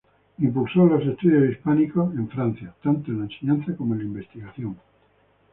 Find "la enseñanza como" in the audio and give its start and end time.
3.19-3.93